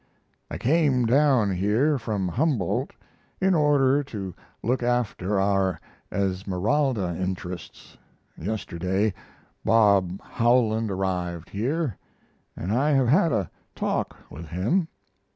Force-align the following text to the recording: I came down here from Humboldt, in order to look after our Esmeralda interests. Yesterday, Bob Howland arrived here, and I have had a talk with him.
I 0.49 0.57
came 0.57 1.05
down 1.05 1.51
here 1.51 1.99
from 1.99 2.27
Humboldt, 2.29 2.89
in 3.39 3.53
order 3.53 4.03
to 4.05 4.33
look 4.63 4.81
after 4.81 5.39
our 5.39 5.79
Esmeralda 6.11 7.15
interests. 7.21 7.99
Yesterday, 8.35 9.13
Bob 9.63 10.19
Howland 10.23 10.89
arrived 10.89 11.51
here, 11.51 11.97
and 12.57 12.71
I 12.73 12.89
have 12.93 13.09
had 13.09 13.31
a 13.31 13.51
talk 13.75 14.17
with 14.31 14.47
him. 14.47 14.87